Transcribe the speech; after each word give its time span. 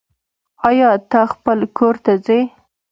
آيا 0.67 0.89
ته 1.09 1.19
خپل 1.33 1.59
کور 1.77 1.95
ته 2.05 2.13
ځي 2.25 2.39